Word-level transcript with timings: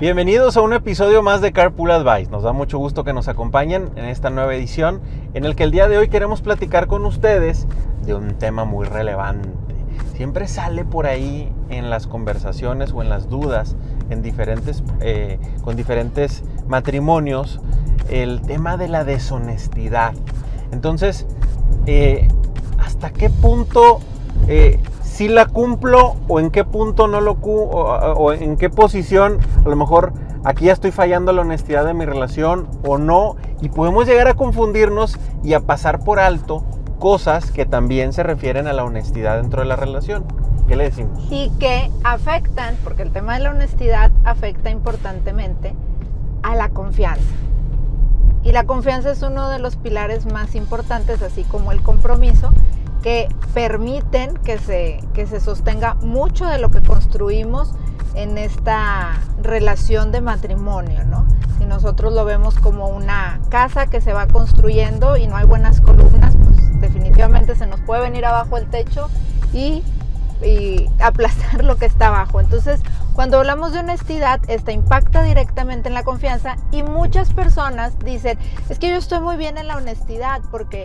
Bienvenidos 0.00 0.56
a 0.56 0.60
un 0.60 0.72
episodio 0.72 1.22
más 1.22 1.40
de 1.40 1.52
Carpool 1.52 1.92
Advice. 1.92 2.28
Nos 2.28 2.42
da 2.42 2.52
mucho 2.52 2.78
gusto 2.78 3.04
que 3.04 3.12
nos 3.12 3.28
acompañen 3.28 3.90
en 3.94 4.06
esta 4.06 4.28
nueva 4.28 4.52
edición 4.52 5.00
en 5.34 5.44
el 5.44 5.54
que 5.54 5.62
el 5.62 5.70
día 5.70 5.86
de 5.86 5.96
hoy 5.96 6.08
queremos 6.08 6.42
platicar 6.42 6.88
con 6.88 7.06
ustedes 7.06 7.68
de 8.04 8.12
un 8.14 8.34
tema 8.34 8.64
muy 8.64 8.86
relevante. 8.86 9.48
Siempre 10.16 10.48
sale 10.48 10.84
por 10.84 11.06
ahí 11.06 11.48
en 11.70 11.90
las 11.90 12.08
conversaciones 12.08 12.90
o 12.92 13.02
en 13.02 13.08
las 13.08 13.28
dudas 13.28 13.76
en 14.10 14.20
diferentes, 14.20 14.82
eh, 15.00 15.38
con 15.62 15.76
diferentes 15.76 16.42
matrimonios 16.66 17.60
el 18.10 18.42
tema 18.42 18.76
de 18.76 18.88
la 18.88 19.04
deshonestidad. 19.04 20.12
Entonces, 20.72 21.24
eh, 21.86 22.26
¿hasta 22.78 23.10
qué 23.10 23.30
punto 23.30 24.00
eh, 24.48 24.80
si 25.14 25.28
la 25.28 25.46
cumplo 25.46 26.16
o 26.26 26.40
en 26.40 26.50
qué 26.50 26.64
punto 26.64 27.06
no 27.06 27.20
lo 27.20 27.36
cumplo 27.36 27.78
o, 27.78 28.32
en 28.32 28.56
qué 28.56 28.68
posición 28.68 29.38
a 29.64 29.68
lo 29.68 29.76
mejor 29.76 30.12
aquí 30.42 30.64
ya 30.64 30.72
estoy 30.72 30.90
fallando 30.90 31.32
la 31.32 31.42
honestidad 31.42 31.84
de 31.84 31.94
mi 31.94 32.04
relación 32.04 32.66
o 32.84 32.98
no 32.98 33.36
y 33.62 33.68
podemos 33.68 34.06
llegar 34.08 34.26
a 34.26 34.34
confundirnos 34.34 35.16
y 35.44 35.54
a 35.54 35.60
pasar 35.60 36.00
por 36.00 36.18
alto 36.18 36.64
cosas 36.98 37.52
que 37.52 37.64
también 37.64 38.12
se 38.12 38.24
refieren 38.24 38.66
a 38.66 38.72
la 38.72 38.82
honestidad 38.82 39.40
dentro 39.40 39.60
de 39.62 39.68
la 39.68 39.76
relación. 39.76 40.24
¿Qué 40.66 40.74
le 40.74 40.84
decimos? 40.84 41.28
Y 41.30 41.50
que 41.60 41.90
afectan, 42.02 42.76
porque 42.82 43.02
el 43.02 43.12
tema 43.12 43.34
de 43.34 43.44
la 43.44 43.50
honestidad 43.50 44.10
afecta 44.24 44.70
importantemente 44.70 45.74
a 46.42 46.54
la 46.56 46.70
confianza. 46.70 47.22
Y 48.42 48.52
la 48.52 48.64
confianza 48.64 49.12
es 49.12 49.22
uno 49.22 49.50
de 49.50 49.58
los 49.58 49.76
pilares 49.76 50.24
más 50.26 50.54
importantes, 50.54 51.22
así 51.22 51.44
como 51.44 51.72
el 51.72 51.82
compromiso, 51.82 52.50
que 53.04 53.28
permiten 53.52 54.32
que 54.38 54.56
se, 54.56 54.98
que 55.12 55.26
se 55.26 55.38
sostenga 55.38 55.92
mucho 55.92 56.46
de 56.46 56.56
lo 56.56 56.70
que 56.70 56.80
construimos 56.80 57.74
en 58.14 58.38
esta 58.38 59.20
relación 59.42 60.10
de 60.10 60.22
matrimonio, 60.22 61.04
¿no? 61.04 61.26
Si 61.58 61.66
nosotros 61.66 62.14
lo 62.14 62.24
vemos 62.24 62.54
como 62.54 62.88
una 62.88 63.40
casa 63.50 63.88
que 63.88 64.00
se 64.00 64.14
va 64.14 64.26
construyendo 64.26 65.18
y 65.18 65.26
no 65.26 65.36
hay 65.36 65.44
buenas 65.44 65.82
columnas, 65.82 66.34
pues 66.42 66.80
definitivamente 66.80 67.54
se 67.56 67.66
nos 67.66 67.78
puede 67.82 68.00
venir 68.00 68.24
abajo 68.24 68.56
el 68.56 68.70
techo 68.70 69.10
y, 69.52 69.82
y 70.42 70.88
aplastar 70.98 71.62
lo 71.62 71.76
que 71.76 71.84
está 71.84 72.06
abajo. 72.06 72.40
Entonces, 72.40 72.80
cuando 73.12 73.36
hablamos 73.36 73.74
de 73.74 73.80
honestidad, 73.80 74.40
esta 74.48 74.72
impacta 74.72 75.22
directamente 75.22 75.88
en 75.88 75.94
la 75.94 76.04
confianza 76.04 76.56
y 76.72 76.82
muchas 76.82 77.34
personas 77.34 77.98
dicen, 77.98 78.38
es 78.70 78.78
que 78.78 78.88
yo 78.88 78.96
estoy 78.96 79.20
muy 79.20 79.36
bien 79.36 79.58
en 79.58 79.68
la 79.68 79.76
honestidad 79.76 80.40
porque 80.50 80.84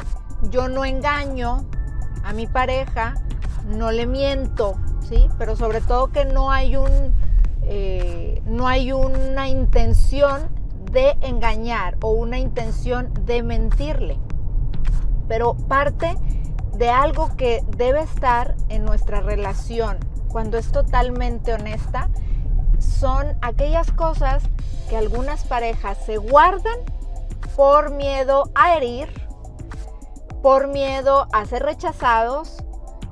yo 0.50 0.68
no 0.68 0.84
engaño, 0.84 1.64
a 2.24 2.34
mi 2.34 2.48
pareja, 2.48 3.16
no 3.68 3.92
le 3.92 4.06
miento, 4.06 4.76
¿sí? 5.08 5.30
Pero 5.38 5.56
sobre 5.56 5.82
todo 5.82 6.12
que 6.12 6.26
no 6.26 6.52
hay 6.52 6.76
un, 6.76 7.14
eh, 7.64 8.42
no 8.46 8.68
hay 8.68 8.92
una 8.92 9.48
intención 9.50 10.50
de 10.92 11.18
engañar 11.22 11.98
o 12.02 12.12
una 12.12 12.40
intención 12.40 13.12
de 13.26 13.44
mentirle. 13.44 14.18
Pero 15.28 15.56
parte 15.56 16.16
de 16.76 16.90
algo 16.90 17.36
que 17.36 17.64
debe 17.78 18.02
estar 18.02 18.56
en 18.70 18.86
nuestra 18.86 19.20
relación 19.20 19.98
cuando 20.30 20.58
es 20.58 20.72
totalmente 20.72 21.54
honesta 21.54 22.10
son 22.80 23.38
aquellas 23.42 23.92
cosas 23.92 24.44
que 24.90 24.96
algunas 24.96 25.44
parejas 25.44 25.98
se 26.06 26.18
guardan 26.18 26.80
por 27.56 27.92
miedo 27.92 28.50
a 28.56 28.78
herir, 28.78 29.10
por 30.42 30.68
miedo 30.68 31.28
a 31.32 31.46
ser 31.46 31.64
rechazados, 31.64 32.58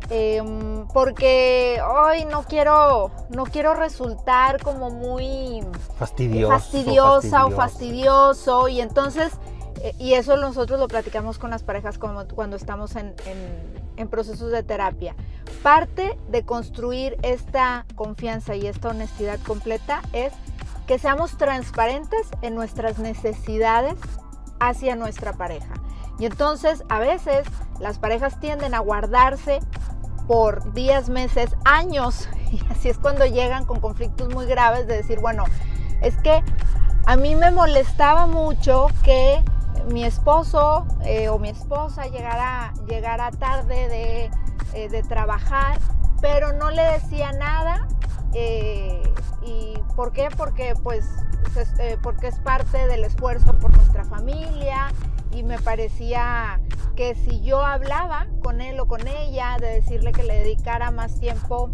em, 0.09 0.87
porque 0.93 1.81
hoy 1.81 2.25
no 2.25 2.43
quiero, 2.43 3.11
no 3.29 3.43
quiero 3.45 3.73
resultar 3.73 4.61
como 4.61 4.89
muy 4.89 5.61
fastidiosa 6.47 7.45
o 7.45 7.51
fastidioso 7.51 8.67
y 8.69 8.81
entonces, 8.81 9.33
eh, 9.81 9.93
y 9.99 10.13
eso 10.13 10.37
nosotros 10.37 10.79
lo 10.79 10.87
platicamos 10.87 11.37
con 11.37 11.51
las 11.51 11.63
parejas 11.63 11.97
como 11.97 12.25
cuando 12.27 12.55
estamos 12.55 12.95
en, 12.95 13.13
en 13.97 14.07
procesos 14.07 14.51
de 14.51 14.63
terapia. 14.63 15.15
Parte 15.63 16.17
de 16.29 16.43
construir 16.43 17.17
esta 17.23 17.85
confianza 17.95 18.55
y 18.55 18.67
esta 18.67 18.89
honestidad 18.89 19.39
completa 19.45 20.01
es 20.13 20.31
que 20.85 20.97
seamos 20.97 21.37
transparentes 21.37 22.27
en 22.41 22.55
nuestras 22.55 22.97
necesidades 22.97 23.95
hacia 24.59 24.95
nuestra 24.95 25.33
pareja. 25.33 25.73
Y 26.19 26.25
entonces 26.25 26.83
a 26.89 26.99
veces 26.99 27.47
las 27.79 27.99
parejas 27.99 28.39
tienden 28.39 28.73
a 28.73 28.79
guardarse 28.79 29.59
por 30.27 30.73
días, 30.73 31.09
meses, 31.09 31.55
años. 31.65 32.29
Y 32.49 32.61
así 32.71 32.87
es 32.87 32.97
cuando 32.97 33.25
llegan 33.25 33.65
con 33.65 33.81
conflictos 33.81 34.33
muy 34.33 34.45
graves 34.45 34.87
de 34.87 34.95
decir, 34.95 35.19
bueno, 35.19 35.43
es 36.01 36.15
que 36.15 36.41
a 37.05 37.17
mí 37.17 37.35
me 37.35 37.51
molestaba 37.51 38.25
mucho 38.25 38.87
que 39.03 39.43
mi 39.89 40.05
esposo 40.05 40.87
eh, 41.03 41.27
o 41.27 41.39
mi 41.39 41.49
esposa 41.49 42.07
llegara, 42.07 42.73
llegara 42.87 43.31
tarde 43.31 43.89
de, 43.89 44.31
eh, 44.73 44.87
de, 44.87 45.03
trabajar, 45.03 45.79
pero 46.21 46.53
no 46.53 46.71
le 46.71 46.83
decía 46.83 47.33
nada. 47.33 47.85
Eh, 48.33 49.03
¿Y 49.41 49.73
por 49.97 50.13
qué? 50.13 50.29
Porque 50.37 50.73
pues 50.83 51.05
porque 52.03 52.27
es 52.27 52.37
parte 52.39 52.85
del 52.87 53.03
esfuerzo 53.03 53.53
por 53.53 53.75
nuestra 53.75 54.03
familia 54.05 54.91
y 55.37 55.43
me 55.43 55.59
parecía 55.59 56.59
que 56.95 57.13
si 57.13 57.41
yo 57.41 57.63
hablaba 57.63 58.25
con 58.41 58.59
él 58.59 58.79
o 58.79 58.87
con 58.87 59.07
ella, 59.07 59.57
de 59.59 59.67
decirle 59.67 60.11
que 60.11 60.23
le 60.23 60.39
dedicara 60.39 60.89
más 60.89 61.19
tiempo 61.19 61.69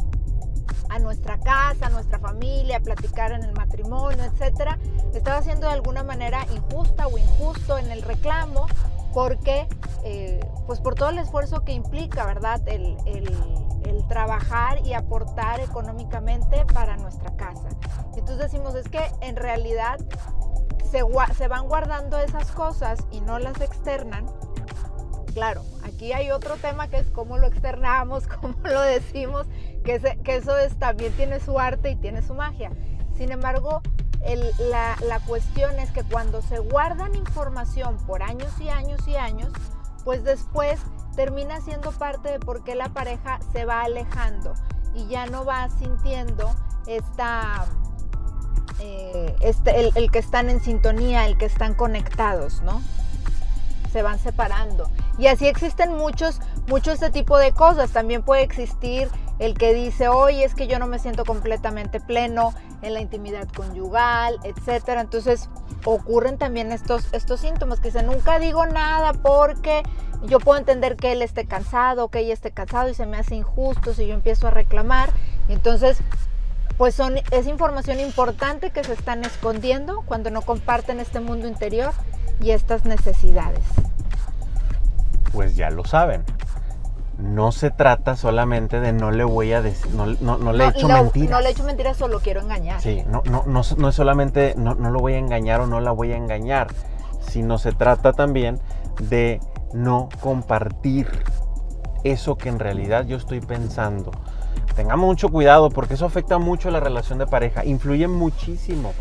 a 0.89 0.99
nuestra 0.99 1.39
casa, 1.39 1.87
a 1.87 1.89
nuestra 1.89 2.19
familia, 2.19 2.77
a 2.77 2.79
platicar 2.81 3.31
en 3.31 3.43
el 3.43 3.53
matrimonio, 3.53 4.21
etcétera, 4.23 4.77
estaba 5.13 5.37
haciendo 5.37 5.67
de 5.67 5.73
alguna 5.73 6.03
manera 6.03 6.45
injusta 6.53 7.07
o 7.07 7.17
injusto 7.17 7.77
en 7.77 7.89
el 7.89 8.01
reclamo, 8.01 8.67
porque, 9.13 9.67
eh, 10.03 10.41
pues 10.67 10.81
por 10.81 10.95
todo 10.95 11.09
el 11.09 11.19
esfuerzo 11.19 11.63
que 11.63 11.71
implica, 11.71 12.25
¿verdad? 12.25 12.61
El, 12.67 12.97
el, 13.05 13.23
trabajar 14.09 14.85
y 14.85 14.93
aportar 14.93 15.59
económicamente 15.61 16.65
para 16.73 16.97
nuestra 16.97 17.35
casa. 17.35 17.69
Entonces 18.15 18.37
decimos, 18.37 18.75
es 18.75 18.87
que 18.89 19.11
en 19.21 19.37
realidad 19.37 19.97
se, 20.89 21.47
van 21.47 21.67
guardando 21.67 22.19
esas 22.19 22.51
cosas 22.51 22.99
y 23.11 23.21
no 23.21 23.39
las 23.39 23.59
externan, 23.61 24.25
claro, 25.33 25.63
aquí 25.83 26.13
hay 26.13 26.31
otro 26.31 26.55
tema 26.57 26.87
que 26.87 26.97
es 26.97 27.09
cómo 27.09 27.37
lo 27.37 27.47
externamos, 27.47 28.27
cómo 28.41 28.55
lo 28.63 28.81
decimos, 28.81 29.47
que, 29.83 30.01
eso 30.25 30.57
es, 30.57 30.77
también 30.77 31.13
tiene 31.13 31.39
su 31.39 31.59
arte 31.59 31.91
y 31.91 31.95
tiene 31.95 32.21
su 32.21 32.33
magia. 32.33 32.71
Sin 33.15 33.31
embargo, 33.31 33.81
la, 34.69 34.95
la, 35.07 35.19
cuestión 35.19 35.79
es 35.79 35.91
que 35.91 36.03
cuando 36.03 36.41
se 36.41 36.59
guardan 36.59 37.13
información 37.15 37.97
por 38.05 38.23
años 38.23 38.51
y 38.59 38.69
años 38.69 39.05
y 39.07 39.15
años, 39.15 39.51
pues 40.03 40.23
después 40.23 40.79
termina 41.15 41.61
siendo 41.61 41.91
parte 41.91 42.29
de 42.29 42.39
por 42.39 42.63
qué 42.63 42.75
la 42.75 42.89
pareja 42.89 43.39
se 43.51 43.65
va 43.65 43.81
alejando 43.81 44.53
y 44.93 45.07
ya 45.07 45.25
no 45.25 45.45
va 45.45 45.69
sintiendo 45.69 46.49
esta 46.87 47.65
eh, 48.85 49.33
este, 49.39 49.79
el, 49.79 50.11
que 50.11 50.19
están 50.19 50.49
en 50.49 50.59
sintonía, 50.59 51.25
el 51.25 51.37
que 51.37 51.45
están 51.45 51.73
conectados, 51.73 52.61
¿no? 52.63 52.81
Se 53.93 54.01
van 54.01 54.19
separando. 54.19 54.89
Y 55.17 55.27
así 55.27 55.47
existen 55.47 55.93
muchos, 55.93 56.41
muchos 56.67 56.95
este 56.95 57.09
tipo 57.09 57.37
de 57.37 57.53
cosas. 57.53 57.91
También 57.91 58.23
puede 58.23 58.41
existir 58.41 59.07
el 59.39 59.57
que 59.57 59.73
dice, 59.73 60.09
oye, 60.09 60.43
es 60.43 60.53
que 60.53 60.67
yo 60.67 60.79
no 60.79 60.87
me 60.87 60.99
siento 60.99 61.23
completamente 61.23 62.01
pleno 62.01 62.53
en 62.81 62.93
la 62.93 62.99
intimidad 62.99 63.47
conyugal, 63.55 64.37
etcétera. 64.43 64.99
Entonces 64.99 65.49
ocurren 65.85 66.37
también 66.37 66.73
estos, 66.73 67.05
estos 67.13 67.39
síntomas 67.39 67.79
que 67.79 67.87
dice, 67.87 68.03
nunca 68.03 68.37
digo 68.37 68.65
nada 68.65 69.13
porque 69.13 69.83
yo 70.23 70.39
puedo 70.39 70.59
entender 70.59 70.97
que 70.97 71.13
él 71.13 71.21
esté 71.21 71.45
cansado, 71.45 72.09
que 72.09 72.19
ella 72.19 72.33
esté 72.33 72.51
cansado 72.51 72.89
y 72.89 72.95
se 72.95 73.05
me 73.05 73.15
hace 73.15 73.35
injusto 73.35 73.93
si 73.93 74.07
yo 74.07 74.13
empiezo 74.13 74.47
a 74.47 74.51
reclamar. 74.51 75.09
Entonces 75.47 75.99
pues 76.77 76.95
son, 76.95 77.15
es 77.31 77.47
información 77.47 77.99
importante 77.99 78.71
que 78.71 78.83
se 78.83 78.93
están 78.93 79.23
escondiendo 79.23 80.03
cuando 80.05 80.31
no 80.31 80.41
comparten 80.41 80.99
este 80.99 81.19
mundo 81.19 81.47
interior 81.47 81.91
y 82.41 82.51
estas 82.51 82.85
necesidades. 82.85 83.63
Pues 85.31 85.55
ya 85.55 85.69
lo 85.69 85.85
saben. 85.85 86.23
No 87.17 87.51
se 87.51 87.69
trata 87.69 88.15
solamente 88.15 88.79
de 88.79 88.91
no 88.91 89.11
le 89.11 89.23
voy 89.23 89.53
a 89.53 89.61
decir, 89.61 89.93
no, 89.93 90.05
le 90.07 90.65
he 90.65 90.67
hecho 90.69 90.87
mentiras. 90.87 91.29
No 91.29 91.41
le 91.41 91.49
he 91.49 91.51
hecho 91.51 91.63
mentiras, 91.63 91.95
solo 91.95 92.19
quiero 92.19 92.41
engañar. 92.41 92.81
Sí, 92.81 93.03
no, 93.07 93.21
no, 93.25 93.43
no, 93.45 93.61
no 93.77 93.89
es 93.89 93.95
solamente 93.95 94.55
no, 94.57 94.73
no 94.73 94.89
lo 94.89 94.99
voy 94.99 95.13
a 95.13 95.19
engañar 95.19 95.61
o 95.61 95.67
no 95.67 95.79
la 95.79 95.91
voy 95.91 96.11
a 96.11 96.17
engañar, 96.17 96.67
sino 97.19 97.59
se 97.59 97.71
trata 97.71 98.13
también 98.13 98.59
de 98.99 99.39
no 99.73 100.09
compartir 100.21 101.07
eso 102.03 102.35
que 102.35 102.49
en 102.49 102.59
realidad 102.59 103.05
yo 103.05 103.15
estoy 103.17 103.41
pensando 103.41 104.11
Tengamos 104.75 105.05
mucho 105.05 105.29
cuidado 105.29 105.69
porque 105.69 105.93
eso 105.93 106.05
afecta 106.05 106.39
mucho 106.39 106.71
la 106.71 106.79
relación 106.79 107.19
de 107.19 107.27
pareja, 107.27 107.63
influye 107.65 108.07
muchísimo. 108.07 108.93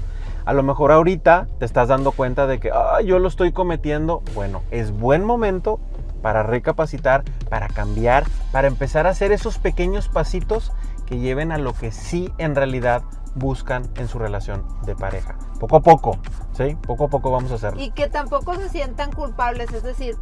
A 0.44 0.52
lo 0.52 0.62
mejor 0.62 0.92
ahorita 0.92 1.48
te 1.58 1.64
estás 1.64 1.88
dando 1.88 2.12
cuenta 2.12 2.46
de 2.46 2.58
que 2.58 2.70
yo 3.04 3.18
lo 3.18 3.28
estoy 3.28 3.52
cometiendo. 3.52 4.22
Bueno, 4.34 4.62
es 4.70 4.90
buen 4.90 5.24
momento 5.24 5.78
para 6.20 6.42
recapacitar, 6.42 7.24
para 7.48 7.68
cambiar, 7.68 8.24
para 8.50 8.68
empezar 8.68 9.06
a 9.06 9.10
hacer 9.10 9.32
esos 9.32 9.58
pequeños 9.58 10.08
pasitos 10.08 10.72
que 11.06 11.18
lleven 11.18 11.52
a 11.52 11.58
lo 11.58 11.74
que 11.74 11.92
sí 11.92 12.32
en 12.38 12.54
realidad 12.54 13.02
buscan 13.34 13.88
en 13.96 14.08
su 14.08 14.18
relación 14.18 14.64
de 14.84 14.94
pareja. 14.94 15.36
Poco 15.58 15.76
a 15.76 15.80
poco, 15.80 16.18
¿sí? 16.52 16.76
Poco 16.86 17.04
a 17.04 17.08
poco 17.08 17.30
vamos 17.30 17.50
a 17.52 17.54
hacerlo. 17.54 17.80
Y 17.80 17.90
que 17.90 18.08
tampoco 18.08 18.54
se 18.56 18.68
sientan 18.68 19.12
culpables, 19.12 19.72
es 19.72 19.82
decir, 19.82 20.16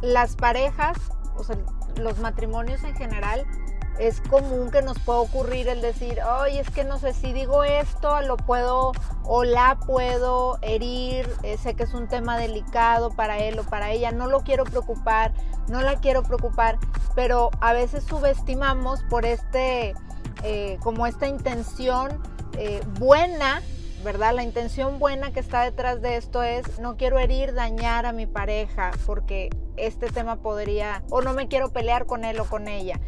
las 0.00 0.36
parejas, 0.36 0.96
o 1.36 1.44
sea, 1.44 1.56
los 1.96 2.18
matrimonios 2.18 2.84
en 2.84 2.94
general, 2.94 3.46
es 3.98 4.20
común 4.22 4.70
que 4.70 4.82
nos 4.82 4.98
pueda 4.98 5.20
ocurrir 5.20 5.68
el 5.68 5.82
decir, 5.82 6.20
oye, 6.22 6.60
es 6.60 6.70
que 6.70 6.84
no 6.84 6.98
sé 6.98 7.12
si 7.12 7.32
digo 7.32 7.64
esto, 7.64 8.20
lo 8.22 8.36
puedo 8.36 8.92
o 9.24 9.44
la 9.44 9.78
puedo 9.86 10.58
herir, 10.62 11.28
eh, 11.42 11.58
sé 11.58 11.74
que 11.74 11.82
es 11.82 11.94
un 11.94 12.08
tema 12.08 12.38
delicado 12.38 13.10
para 13.10 13.38
él 13.38 13.58
o 13.58 13.64
para 13.64 13.90
ella, 13.90 14.10
no 14.10 14.26
lo 14.26 14.40
quiero 14.40 14.64
preocupar, 14.64 15.32
no 15.68 15.82
la 15.82 16.00
quiero 16.00 16.22
preocupar, 16.22 16.78
pero 17.14 17.50
a 17.60 17.72
veces 17.72 18.04
subestimamos 18.04 19.02
por 19.04 19.26
este, 19.26 19.94
eh, 20.42 20.78
como 20.82 21.06
esta 21.06 21.28
intención 21.28 22.22
eh, 22.56 22.80
buena 22.98 23.62
¿verdad? 24.02 24.34
La 24.34 24.42
intención 24.42 24.98
buena 24.98 25.32
que 25.32 25.40
está 25.40 25.62
detrás 25.62 26.00
de 26.00 26.16
esto 26.16 26.42
es 26.42 26.78
no 26.78 26.96
quiero 26.96 27.18
herir, 27.18 27.54
dañar 27.54 28.06
a 28.06 28.12
mi 28.12 28.26
pareja 28.26 28.92
porque 29.06 29.50
este 29.76 30.10
tema 30.10 30.36
podría, 30.36 31.02
o 31.10 31.20
no 31.20 31.32
me 31.32 31.48
quiero 31.48 31.70
pelear 31.70 32.06
con 32.06 32.24
él 32.24 32.40
o 32.40 32.46
con 32.46 32.68
ella. 32.68 32.98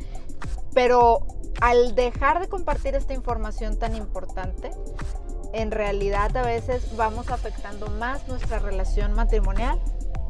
Pero 0.74 1.26
al 1.60 1.94
dejar 1.94 2.40
de 2.40 2.48
compartir 2.48 2.94
esta 2.94 3.14
información 3.14 3.78
tan 3.78 3.94
importante, 3.94 4.70
en 5.52 5.70
realidad 5.70 6.36
a 6.36 6.42
veces 6.42 6.96
vamos 6.96 7.30
afectando 7.30 7.88
más 7.88 8.26
nuestra 8.26 8.58
relación 8.58 9.12
matrimonial 9.12 9.78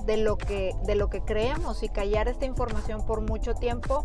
de 0.04 0.16
lo 0.16 0.36
que, 0.36 0.74
de 0.84 0.96
lo 0.96 1.08
que 1.08 1.20
creemos 1.20 1.82
y 1.82 1.88
callar 1.88 2.28
esta 2.28 2.44
información 2.44 3.06
por 3.06 3.20
mucho 3.20 3.54
tiempo 3.54 4.04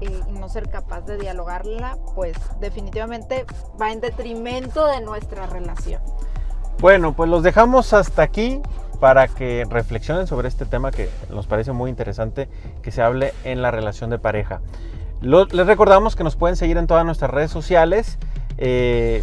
y 0.00 0.08
no 0.32 0.48
ser 0.48 0.70
capaz 0.70 1.02
de 1.02 1.18
dialogarla, 1.18 1.98
pues 2.14 2.36
definitivamente 2.60 3.44
va 3.80 3.92
en 3.92 4.00
detrimento 4.00 4.86
de 4.86 5.00
nuestra 5.00 5.46
relación. 5.46 6.00
Bueno, 6.78 7.14
pues 7.14 7.28
los 7.28 7.42
dejamos 7.42 7.92
hasta 7.92 8.22
aquí 8.22 8.62
para 9.00 9.28
que 9.28 9.66
reflexionen 9.68 10.26
sobre 10.26 10.48
este 10.48 10.64
tema 10.64 10.90
que 10.90 11.10
nos 11.28 11.46
parece 11.46 11.72
muy 11.72 11.90
interesante 11.90 12.48
que 12.82 12.90
se 12.90 13.02
hable 13.02 13.34
en 13.44 13.60
la 13.60 13.70
relación 13.70 14.10
de 14.10 14.18
pareja. 14.18 14.60
Les 15.22 15.66
recordamos 15.66 16.16
que 16.16 16.24
nos 16.24 16.36
pueden 16.36 16.56
seguir 16.56 16.76
en 16.78 16.86
todas 16.86 17.04
nuestras 17.04 17.30
redes 17.30 17.50
sociales, 17.50 18.18
eh, 18.58 19.22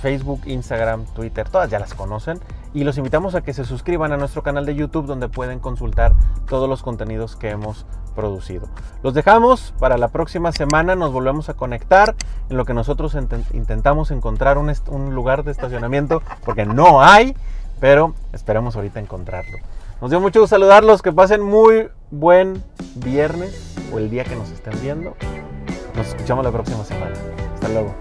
Facebook, 0.00 0.42
Instagram, 0.46 1.06
Twitter, 1.06 1.48
todas 1.48 1.70
ya 1.70 1.78
las 1.78 1.94
conocen 1.94 2.38
y 2.72 2.84
los 2.84 2.98
invitamos 2.98 3.34
a 3.34 3.40
que 3.40 3.52
se 3.52 3.64
suscriban 3.64 4.12
a 4.12 4.16
nuestro 4.16 4.42
canal 4.42 4.66
de 4.66 4.74
YouTube 4.74 5.06
donde 5.06 5.28
pueden 5.28 5.60
consultar 5.60 6.12
todos 6.48 6.68
los 6.68 6.82
contenidos 6.82 7.36
que 7.36 7.50
hemos 7.50 7.86
producido. 8.14 8.68
Los 9.02 9.14
dejamos 9.14 9.74
para 9.78 9.96
la 9.96 10.08
próxima 10.08 10.52
semana, 10.52 10.94
nos 10.94 11.12
volvemos 11.12 11.48
a 11.48 11.54
conectar 11.54 12.14
en 12.48 12.56
lo 12.56 12.64
que 12.64 12.74
nosotros 12.74 13.16
intentamos 13.52 14.10
encontrar 14.10 14.58
un, 14.58 14.72
un 14.88 15.14
lugar 15.14 15.42
de 15.42 15.52
estacionamiento 15.52 16.22
porque 16.44 16.66
no 16.66 17.02
hay, 17.02 17.34
pero 17.80 18.14
esperamos 18.32 18.76
ahorita 18.76 19.00
encontrarlo. 19.00 19.58
Nos 20.00 20.10
dio 20.10 20.20
mucho 20.20 20.40
gusto 20.40 20.54
saludarlos, 20.54 21.02
que 21.02 21.12
pasen 21.12 21.42
muy 21.42 21.88
buen 22.10 22.62
viernes 22.96 23.73
o 23.92 23.98
el 23.98 24.10
día 24.10 24.24
que 24.24 24.36
nos 24.36 24.50
estén 24.50 24.74
viendo. 24.82 25.16
Nos 25.96 26.08
escuchamos 26.08 26.44
la 26.44 26.52
próxima 26.52 26.84
semana. 26.84 27.14
Hasta 27.54 27.68
luego. 27.68 27.94